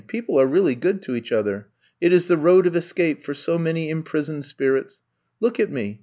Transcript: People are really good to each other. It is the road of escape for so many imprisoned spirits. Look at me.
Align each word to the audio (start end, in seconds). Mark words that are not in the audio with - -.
People 0.07 0.41
are 0.41 0.47
really 0.47 0.73
good 0.73 1.03
to 1.03 1.13
each 1.15 1.31
other. 1.31 1.67
It 2.01 2.11
is 2.11 2.27
the 2.27 2.35
road 2.35 2.65
of 2.65 2.75
escape 2.75 3.21
for 3.21 3.35
so 3.35 3.59
many 3.59 3.91
imprisoned 3.91 4.45
spirits. 4.45 5.03
Look 5.39 5.59
at 5.59 5.69
me. 5.71 5.99